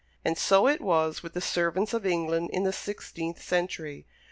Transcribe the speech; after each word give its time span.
And 0.25 0.35
so 0.35 0.65
it 0.67 0.81
was 0.81 1.21
with 1.21 1.33
the 1.33 1.41
servants 1.41 1.93
of 1.93 2.07
England 2.07 2.49
in 2.53 2.63
the 2.63 2.73
sixteenth 2.73 3.39
century. 3.39 4.07